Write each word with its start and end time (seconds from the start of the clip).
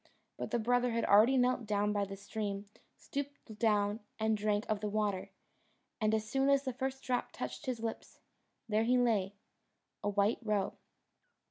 But 0.35 0.49
the 0.49 0.57
brother 0.57 0.93
had 0.93 1.05
already 1.05 1.37
knelt 1.37 1.67
down 1.67 1.93
by 1.93 2.05
the 2.05 2.17
stream, 2.17 2.65
stooped 2.97 3.59
down, 3.59 3.99
and 4.19 4.35
drank 4.35 4.65
of 4.67 4.79
the 4.79 4.89
water; 4.89 5.29
and 6.01 6.15
as 6.15 6.27
soon 6.27 6.49
as 6.49 6.63
the 6.63 6.73
first 6.73 7.03
drop 7.03 7.31
touched 7.31 7.67
his 7.67 7.81
lips, 7.81 8.17
there 8.67 8.83
he 8.85 8.97
lay 8.97 9.35
a 10.03 10.09
white 10.09 10.39
roe. 10.41 10.73